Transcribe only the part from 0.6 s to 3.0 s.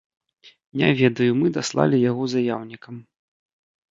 Не ведаю, мы даслалі яго заяўнікам.